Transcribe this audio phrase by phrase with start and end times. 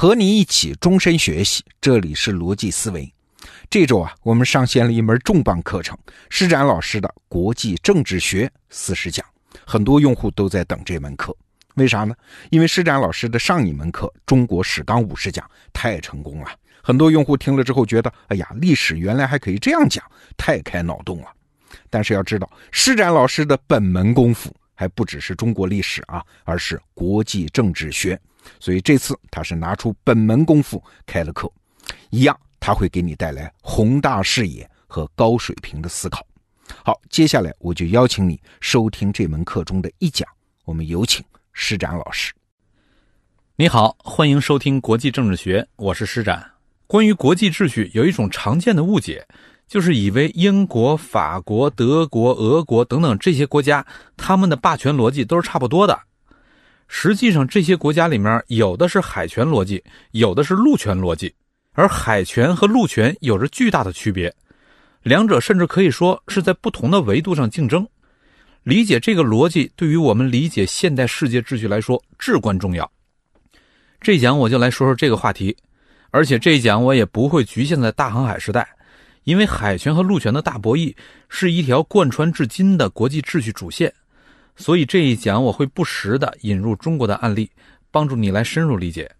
[0.00, 3.12] 和你一起终身学习，这里是逻辑思维。
[3.68, 5.94] 这周啊，我们上线了一门重磅课程——
[6.30, 9.22] 施展老师的《国际政治学四十讲》，
[9.66, 11.36] 很多用户都在等这门课。
[11.74, 12.14] 为啥呢？
[12.48, 16.46] 因为施展老师的上一门课《中国史纲五十讲》太成功了，
[16.82, 20.02] 很多用户听了之后觉得：“哎呀，历史原来还可以这样讲，
[20.34, 21.26] 太开脑洞了。”
[21.90, 28.18] 但是要知道，施展老师的本门功夫还不只是中国历史啊，而是国际政治学。
[28.58, 31.50] 所以这次他是拿出本门功夫开了课，
[32.10, 36.26] 一样他会给你带来宏大视野和高水平的思考。
[36.84, 40.28] 好，接下来我就邀请你收听这门课中的一讲，
[40.64, 42.32] 我们有请施展老师。
[43.56, 46.50] 你好，欢迎收听国际政治学，我是施展。
[46.86, 49.26] 关于国际秩序，有一种常见的误解，
[49.68, 53.86] 就是以为英国、法国、德国、俄国等等这些国家，
[54.16, 56.00] 他们的霸权逻辑都是差不多的。
[56.92, 61.32] 实际上，这些国家里面有的是海权逻辑，有的是陆权逻辑，
[61.72, 64.34] 而海权和陆权有着巨大的区别，
[65.04, 67.86] 两者甚至可以说是在不同的维度上竞争。
[68.64, 72.90] 理解这个逻辑，对于我们理解现代世界秩序来说至关重要。
[74.00, 75.56] 这一讲我就来说说这个话题，
[76.10, 78.68] 而且这一讲我也不会局限在大航海时代，
[79.22, 80.92] 因为海权和陆权的大博弈
[81.28, 83.94] 是一条贯穿至今的国际秩序主线。
[84.60, 87.50] 所以这一讲我会不时的引入中国的案例，
[87.90, 89.10] 帮助你来深入理解。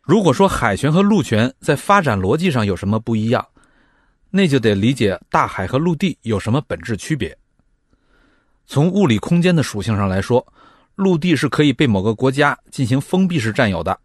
[0.00, 3.46] 如果说海权和陆权在发展逻辑上有什么不一样，
[4.30, 7.36] 那就得理解大海和陆地有什么本质区别。
[8.64, 10.44] 从物理空间的属性上来说，
[10.94, 14.00] 陆地是可以被某个国家进行封闭式占有的，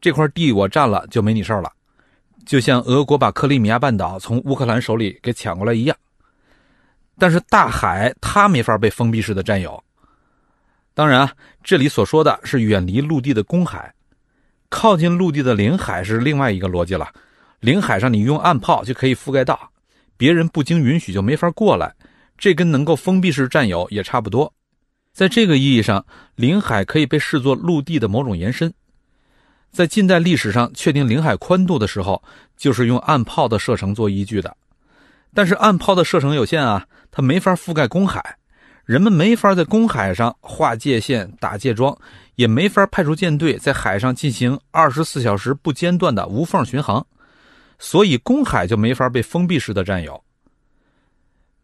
[0.00, 1.72] 这块地我占了就没你事儿了，
[2.44, 5.96] 就像俄国把克里米亚半岛从乌克兰手里给抢过来一样。
[7.18, 9.82] 但是大海它没法被封闭式的占有。
[10.94, 13.92] 当然啊，这里所说的是远离陆地的公海，
[14.68, 17.08] 靠近陆地的领海是另外一个逻辑了。
[17.60, 19.70] 领海上你用岸炮就可以覆盖到，
[20.16, 21.94] 别人不经允许就没法过来，
[22.38, 24.52] 这跟能够封闭式占有也差不多。
[25.12, 26.04] 在这个意义上，
[26.34, 28.72] 领海可以被视作陆地的某种延伸。
[29.72, 32.22] 在近代历史上确定领海宽度的时候，
[32.56, 34.56] 就是用岸炮的射程做依据的。
[35.36, 38.38] 但是岸炮的射程有限啊，它没法覆盖公海，
[38.86, 41.94] 人们没法在公海上划界限、打界桩，
[42.36, 47.06] 也没法派出舰队在海上进行二十四小时不间断的无缝巡航，
[47.78, 50.18] 所以公海就没法被封闭式的占有。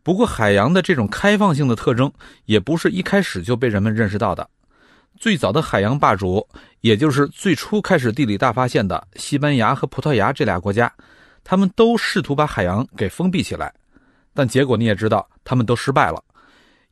[0.03, 2.13] 不过，海洋的这种开放性的特征
[2.45, 4.47] 也不是一开始就被人们认识到的。
[5.19, 6.47] 最早的海洋霸主，
[6.83, 10.93] 也就是最初开始地理大发现的西班牙和葡萄牙这俩国家。
[11.45, 13.73] 他们都试图把海洋给封闭起来，
[14.33, 16.23] 但结果你也知道，他们都失败了，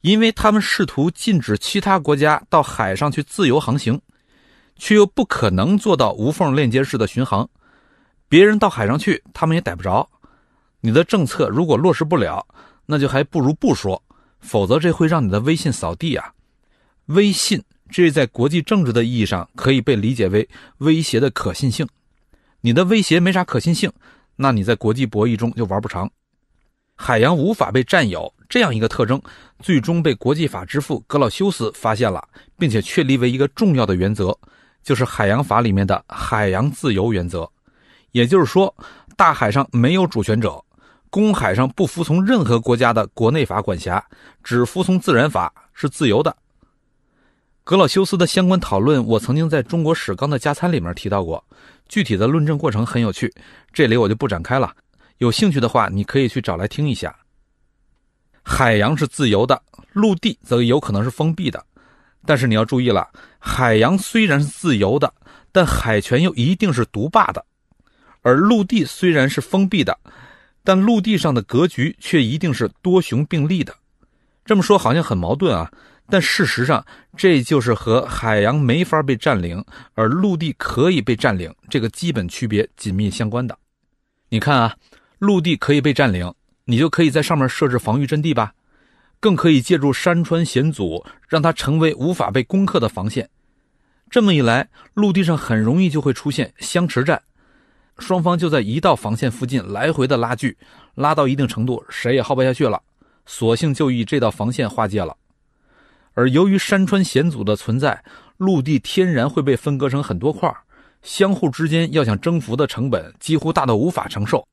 [0.01, 4.01] 因为他们试图禁止其他国家到海上去自由航行，
[4.77, 7.49] 却又不可能做到无缝链接式的巡航。
[8.29, 10.09] 别人到海上去，他们也逮不着。
[10.81, 12.47] 你的政策如果落实不了，
[12.87, 14.03] 那就还不如不说，
[14.41, 16.33] 否则这会让你的威信扫地啊！
[17.07, 21.87] 威信，这在国际政治的意义上可以被理解为威胁的可信性。
[22.61, 23.93] 你的威胁没啥可信性。
[24.43, 26.11] 那你在国际博弈中就玩不长，
[26.97, 29.21] 海洋无法被占有这样一个特征，
[29.59, 32.27] 最终被国际法之父格老修斯发现了，
[32.59, 34.35] 并且确立为一个重要的原则，
[34.83, 37.47] 就是海洋法里面的海洋自由原则。
[38.13, 38.75] 也就是说，
[39.15, 40.65] 大海上没有主权者，
[41.11, 44.03] 公海上不服从任何国家的国内法管辖，
[44.43, 46.35] 只服从自然法，是自由的。
[47.71, 51.45] 格老修斯的相关讨论，我曾经在中国史纲的加餐里面提到过，
[51.89, 53.33] 具体的论证过程很有趣，
[53.73, 54.75] 这里我就不展开了。
[55.19, 57.15] 有兴趣的话，你可以去找来听一下。
[58.43, 61.65] 海洋是自由的，陆地则有可能是封闭的，
[62.27, 65.15] 但是你要注意了，海洋虽然是自由的，
[65.53, 67.41] 但海权又一定是独霸的；
[68.23, 69.97] 而陆地虽然是封闭的，
[70.65, 73.73] 但陆地上的格局却一定是多雄并立的。
[74.45, 75.71] 这么说好像很矛盾啊。
[76.11, 76.85] 但事实上，
[77.17, 79.65] 这就是和海洋没法被占领，
[79.95, 83.57] 而陆地可以被占领这个基本区别紧密相关的。
[84.29, 84.77] 你看啊，
[85.19, 86.35] 陆地可以被占领，
[86.65, 88.53] 你就可以在上面设置防御阵地吧，
[89.21, 93.31] 更可以借助山川险阻，让它成为无法被攻克的防线。
[94.11, 97.23] 这么一来，陆地上很容易就会出现相持战，
[97.99, 100.57] 双方就在一道防线附近来回的拉锯，
[100.97, 102.83] 拉到一定程度，谁也耗不下去了，
[103.27, 105.17] 索性就以这道防线划界了。
[106.21, 107.99] 而由于山川险阻的存在，
[108.37, 110.55] 陆地天然会被分割成很多块
[111.01, 114.47] 相互之间要想征服的成本几乎大到无法承受。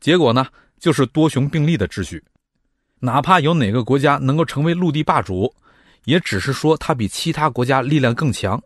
[0.00, 0.46] 结果呢，
[0.80, 2.24] 就是多雄并立的秩序。
[2.98, 5.54] 哪怕有哪个国家能够成为陆地霸主，
[6.06, 8.58] 也只是说它比其他国家力量更强，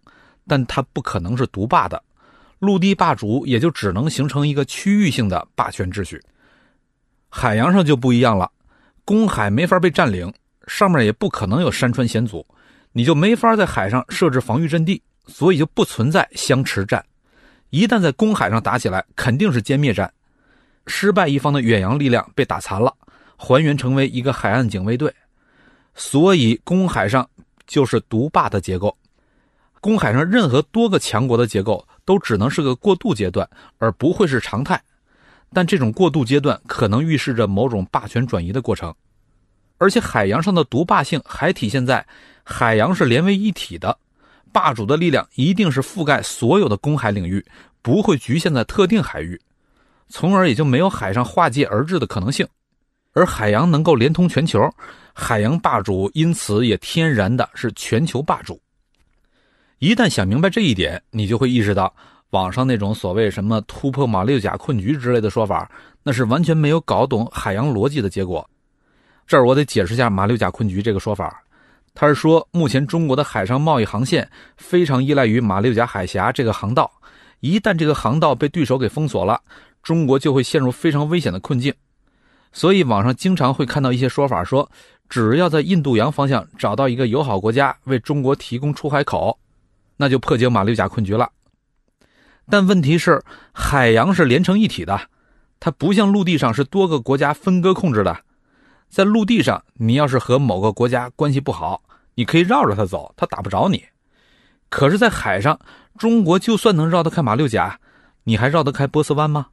[0.47, 2.01] 但它不可能是独霸的。
[2.61, 6.23] 陆地霸主也就只能形成一个区域性的霸权秩序。
[7.29, 8.49] 海洋上就不一样了，
[9.05, 10.33] 公海没法被占领，
[10.67, 12.47] 上面也不可能有山川险阻，
[12.93, 17.05] 你就没法在海上设置防御阵地，所以就不存在相持战。
[17.71, 20.13] 一旦在公海上打起来，肯定是歼灭战，
[20.87, 22.95] 失败一方的远洋力量被打残了，
[23.37, 25.13] 还原成为一个海岸警卫队。
[25.95, 27.29] 所以公海上
[27.67, 28.97] 就是独霸的结构。
[29.81, 33.49] 公海上任何多个强国的结构都只能是个过渡阶段，
[33.79, 34.81] 而不会是常态。
[35.53, 38.95] 但这种过渡阶段可能预示着某种霸权转移的过程，
[39.79, 42.07] 而且海洋上的独霸性还体现在
[42.45, 43.99] 海洋是连为一体的，
[44.53, 47.45] 霸主的力量一定是覆盖所有的公海领域，
[47.83, 49.41] 不会局限在特定海域，
[50.09, 52.47] 从而也就没有海上划界而治的可能性。
[53.13, 54.61] 而海洋能够连通全球，
[55.15, 58.61] 海洋霸主因此也天然的是全球霸主。
[59.79, 61.95] 一旦想明白这一点，你就会意识到。
[62.31, 65.71] 网上那种所谓什么突破马六甲困局之类的说法，
[66.03, 68.47] 那是完全没有搞懂海洋逻辑的结果。
[69.27, 71.43] 这儿我得解释一下马六甲困局这个说法。
[71.95, 76.91] 他是说，目前中国的海上贸易航线非常依赖于马六甲海峡这个航道，
[77.41, 79.41] 一旦这个航道被对手给封锁了，
[79.83, 81.73] 中国就会陷入非常危险的困境。
[82.53, 84.71] 所以网上经常会看到一些说法，说
[85.09, 89.39] 只要在印度洋方向找到一个友好国家为中国提供出海口，
[89.97, 91.31] 那就破解马六甲困局了。
[92.49, 93.23] 但问题是，
[93.53, 95.01] 海洋是连成一体的，
[95.59, 98.17] 它不像陆地上是多个国家分割控制的。
[98.89, 101.83] 在陆地上，你要是和某个国家关系不好，
[102.15, 103.85] 你可以绕着它走，它打不着你。
[104.69, 105.59] 可是，在海上，
[105.99, 107.79] 中国就算能绕得开马六甲，
[108.25, 109.49] 你还绕得开波斯湾吗？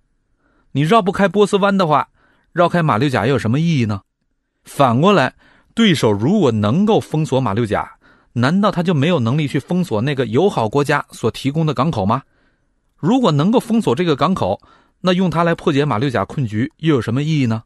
[0.72, 2.10] 你绕不开波斯湾的话，
[2.52, 4.02] 绕开马六甲又有什么意义呢？
[4.64, 5.36] 反过来，
[5.76, 7.98] 对手如果能够封锁马六甲，
[8.34, 12.24] 难道他就没有能力去封锁那个友好国家所提供的港口吗？
[12.98, 14.62] 如果能够封锁这个港口，
[15.02, 17.64] 那用它来破解马六甲困局又有什么意义呢？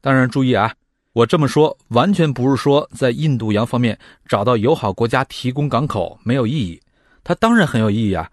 [0.00, 0.72] 当然，注意啊，
[1.12, 6.80] 我这么说完全不是说在印度洋方面找到友好国家提供港口没有意义，
[7.22, 8.30] 它当然很有意义啊。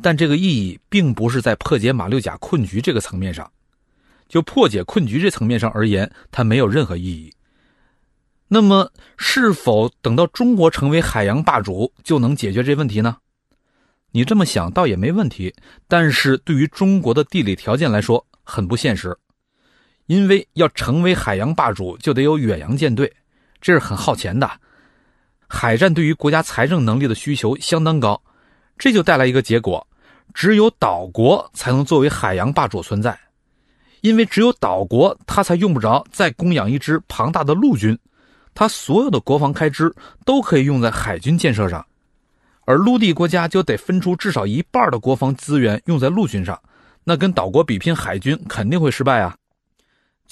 [0.00, 3.50] 但这个意义并不是在破解马六甲困局这个层面上，
[4.28, 7.32] 就破解困局这层面上而言，它没有任何意义。
[8.48, 13.16] 那么，是否等到中国成为海洋霸主就能解决这问题呢？
[14.12, 15.54] 你这么想倒也没问题，
[15.88, 19.16] 但是对于中国的地理条件来说很不现实，
[20.12, 23.10] 因为要成为海洋霸主就得有远洋舰队，
[23.62, 24.46] 这是很耗钱的。
[25.48, 28.22] 海战对于国家财政能力的需求相当高，
[28.76, 29.86] 这就带来一个结果：
[30.34, 33.18] 只有岛国才能作为海洋霸主存在，
[34.02, 37.98] 因为只有岛国他才用不着再供养一支庞大的陆军，
[38.52, 39.90] 他所有的国防开支
[40.26, 41.82] 都可以用在海军建设上。
[42.66, 46.60] 而陆地国家就得分出至少一半的国防资源用在陆军上，
[47.02, 49.34] 那跟岛国比拼海军肯定会失败啊！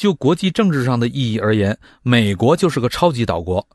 [0.01, 3.69] 就国际政治上的意义而言，美国就是个超级岛国，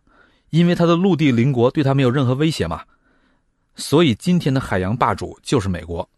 [0.50, 2.82] 因为它的陆地邻国对它没有任何威胁嘛。
[3.76, 6.10] 所以今天的海洋霸主就是美国。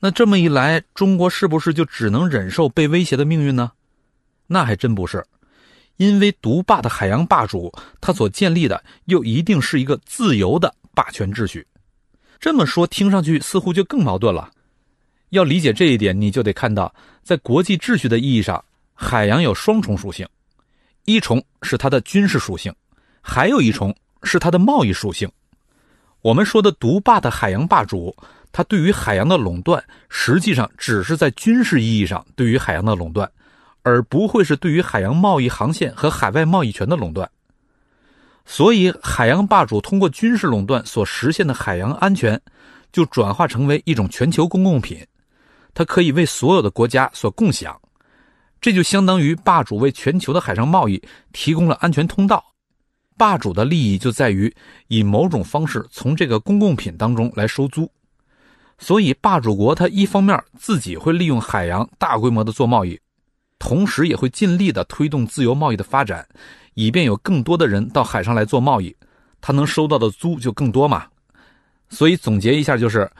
[0.00, 3.72] 那这么一来，中国是不是就只能忍受被威胁的命运呢？
[4.46, 5.22] 那还真不是，
[5.98, 7.70] 因为独霸的海洋霸主，
[8.00, 10.74] 他所建立的又一定是一个自由的。
[10.94, 11.66] 霸权秩序，
[12.40, 14.50] 这么说听上去似乎就更矛盾了。
[15.28, 20.26] 要理解这一点，你就得看到，在国际秩序的意义上，海洋有双重属性：
[21.04, 22.74] 一重是它的军事属性，
[23.20, 25.30] 还有一重是它的贸易属性。
[26.20, 28.14] 我们说的独霸的海洋霸主，
[28.52, 33.28] 它对于海洋的垄断，实际上只是在军事意义上对于海洋的垄断，
[33.82, 37.28] 而不会是对于海洋贸易航线和海外贸易权的垄断。
[38.44, 42.40] 所以，海洋霸主通过军事垄断所实现的海洋安全，
[42.92, 45.04] 就转化成为一种全球公共品，
[45.74, 47.80] 它可以为所有的国家所共享。
[48.62, 51.02] 这就相当于霸主为全球的海上贸易
[51.32, 52.42] 提供了安全通道。
[53.18, 54.52] 霸主的利益就在于
[54.86, 57.90] 以某种方式从这个公共品当中来收租。
[58.78, 62.98] 所以，霸主国它一方面自己会利用海洋大规模的做贸易，
[63.58, 66.26] 同时也会尽力的推动自由贸易的发展。
[66.74, 68.96] 以便有更多的人到海上来做贸易，
[69.40, 71.06] 他能收到的租就更多嘛。
[71.90, 73.10] 所以总结一下就是，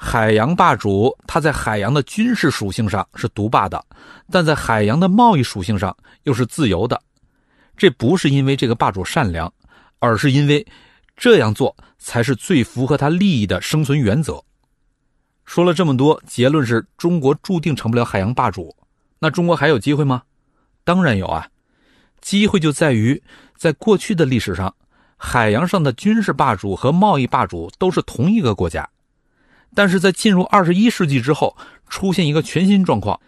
[0.00, 3.84] 海洋霸主他在海洋的军事属性上是独霸的，
[4.30, 7.02] 但在海洋的贸易属性上又是自由的。
[7.76, 9.52] 这不是因为这个霸主善良，
[9.98, 10.64] 而是因为
[11.16, 14.40] 这样做才是最符合他利益的生存原则。
[15.44, 18.72] 说了这么多，结论是中国注定成不了海洋霸主。
[19.18, 20.22] 那中国还有机会吗？
[20.84, 21.44] 当然有啊。
[22.20, 23.20] 机会就在于，
[23.56, 24.72] 在过去的历史上，
[25.16, 28.88] 海洋上的军事霸主和贸易霸主都是同一个国家，
[29.74, 31.56] 但是在进入二十一世纪之后，
[31.88, 33.18] 出现一个全新状况，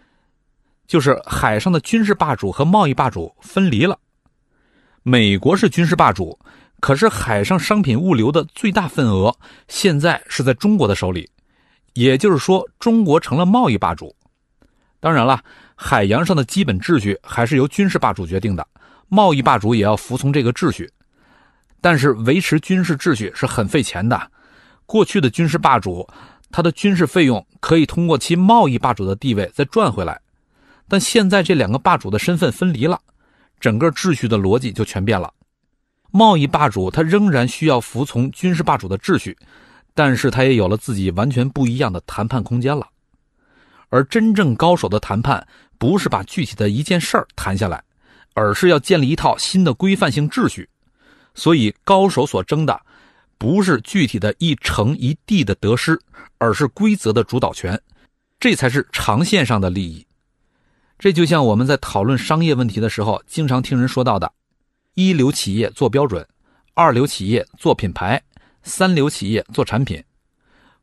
[0.87, 3.97] 就是海上的军事霸主和贸易霸主分离了。
[5.03, 6.37] 美国是军事霸主，
[6.79, 9.35] 可是海上商品物流的最大份额
[9.67, 11.29] 现在是在中国的手里，
[11.93, 14.15] 也就是说，中国成了贸易霸主。
[14.99, 15.41] 当然了，
[15.75, 18.67] 海洋上的基本秩序还是由军事霸主决定的，
[19.09, 20.87] 贸易霸主也要服从这个秩序。
[21.79, 24.31] 但是维持军事秩序是很费钱的。
[24.85, 26.07] 过去的军事霸主，
[26.51, 30.19] 他的军事费用可以通过其贸易霸主的地位再赚回来，
[30.87, 32.99] 但现在这两个霸主的身份分离了，
[33.59, 35.33] 整个秩序的逻辑就全变了。
[36.11, 39.37] 贸易霸主他仍然需要服从军事霸主的秩序，
[39.93, 42.85] 但是他也有了自己完全不一样的谈判空间了。
[43.89, 45.45] 而真正高手的谈判，
[45.77, 47.83] 不是把具体的一件事儿谈下来，
[48.33, 50.67] 而是要建立一套新的规范性秩序。
[51.33, 52.81] 所以，高手所争的
[53.41, 55.99] 不是具体的一城一地的得失，
[56.37, 57.81] 而是规则的主导权，
[58.39, 60.05] 这才是长线上的利益。
[60.99, 64.31] 这就像我们在讨论商业问题的时候，经常听人说到的：
[64.93, 66.23] 一流企业做标准，
[66.75, 68.21] 二流企业做品牌，
[68.61, 70.03] 三流企业做产品。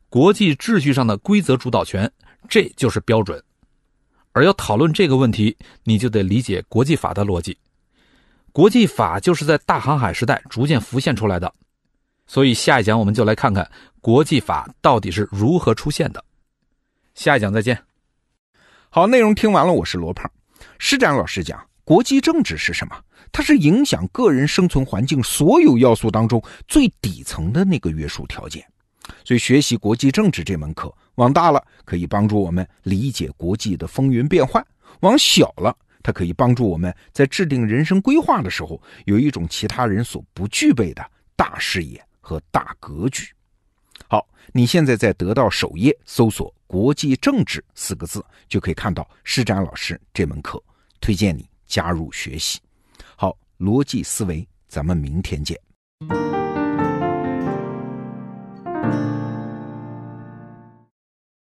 [0.09, 2.11] 国际秩序上的规则主导权，
[2.49, 3.41] 这就是标准。
[4.33, 7.57] 而要讨论这个问题，你就得理解国际法的逻辑。
[8.51, 11.53] 国际法就是在大航海时代逐渐浮现出来的，
[12.29, 13.67] 所以下一讲我们就来看看
[14.01, 16.23] 国际法到底是如何出现的。
[17.15, 17.75] 下一讲再见。
[18.87, 20.29] 好，内容听完了，我是罗胖。
[20.77, 22.95] 施展老师讲，国际政治是什么？
[23.31, 28.63] 它是影响个人生存环境所有要素当中最底层的那个约束条件。
[29.25, 34.63] 所以学习国际政治这门课，往大了可以帮助我们理解国际的风云变幻；
[34.99, 35.75] 往小了。
[36.03, 41.03] 它可以帮助我们在制定人生规划的时候，有一种其他人所不具备的
[41.35, 43.33] 大视野和大格局。
[44.07, 50.61] 好，你现在在得到首页搜索“国际政治”四个字，就可以看到施展老师这门课，
[51.01, 52.59] 推荐你加入学习。
[53.15, 55.59] 好，逻辑思维，咱们明天见。